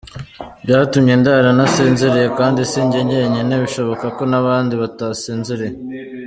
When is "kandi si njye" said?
2.39-2.99